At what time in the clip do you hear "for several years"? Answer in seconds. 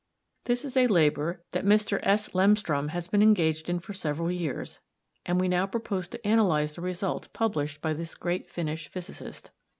3.77-4.79